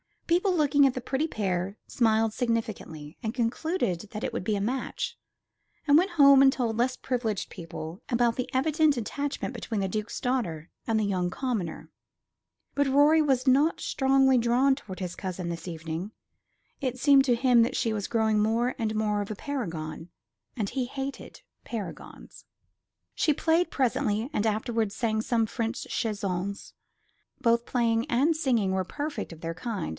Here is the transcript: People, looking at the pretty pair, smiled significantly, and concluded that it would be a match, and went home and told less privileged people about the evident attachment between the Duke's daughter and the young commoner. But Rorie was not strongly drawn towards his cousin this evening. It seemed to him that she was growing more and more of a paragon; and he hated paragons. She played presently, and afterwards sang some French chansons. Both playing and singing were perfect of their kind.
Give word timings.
People, 0.25 0.55
looking 0.55 0.87
at 0.87 0.93
the 0.93 1.01
pretty 1.01 1.27
pair, 1.27 1.77
smiled 1.87 2.33
significantly, 2.33 3.17
and 3.21 3.33
concluded 3.33 4.07
that 4.11 4.23
it 4.23 4.31
would 4.31 4.45
be 4.45 4.55
a 4.55 4.61
match, 4.61 5.17
and 5.85 5.97
went 5.97 6.11
home 6.11 6.41
and 6.41 6.51
told 6.53 6.77
less 6.77 6.95
privileged 6.95 7.49
people 7.49 8.01
about 8.07 8.37
the 8.37 8.49
evident 8.53 8.95
attachment 8.95 9.53
between 9.53 9.81
the 9.81 9.89
Duke's 9.89 10.21
daughter 10.21 10.71
and 10.87 10.97
the 10.97 11.03
young 11.05 11.29
commoner. 11.29 11.91
But 12.75 12.87
Rorie 12.87 13.21
was 13.21 13.45
not 13.45 13.81
strongly 13.81 14.37
drawn 14.37 14.73
towards 14.73 15.01
his 15.01 15.15
cousin 15.17 15.49
this 15.49 15.67
evening. 15.67 16.13
It 16.79 16.97
seemed 16.97 17.25
to 17.25 17.35
him 17.35 17.61
that 17.63 17.75
she 17.75 17.91
was 17.91 18.07
growing 18.07 18.39
more 18.39 18.73
and 18.79 18.95
more 18.95 19.21
of 19.21 19.31
a 19.31 19.35
paragon; 19.35 20.09
and 20.55 20.69
he 20.69 20.85
hated 20.85 21.41
paragons. 21.65 22.45
She 23.13 23.33
played 23.33 23.69
presently, 23.69 24.29
and 24.31 24.47
afterwards 24.47 24.95
sang 24.95 25.21
some 25.21 25.45
French 25.45 25.83
chansons. 25.89 26.73
Both 27.41 27.65
playing 27.65 28.09
and 28.09 28.35
singing 28.35 28.71
were 28.71 28.85
perfect 28.85 29.33
of 29.33 29.41
their 29.41 29.53
kind. 29.53 29.89